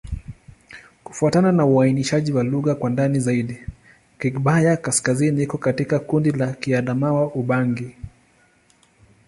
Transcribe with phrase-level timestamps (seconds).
[1.03, 3.57] Kufuatana na uainishaji wa lugha kwa ndani zaidi,
[4.19, 7.93] Kigbaya-Kaskazini iko katika kundi la Kiadamawa-Ubangi.